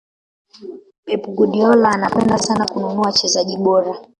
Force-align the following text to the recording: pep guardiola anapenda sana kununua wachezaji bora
pep 1.05 1.25
guardiola 1.35 1.89
anapenda 1.91 2.37
sana 2.37 2.65
kununua 2.65 3.05
wachezaji 3.05 3.57
bora 3.57 3.95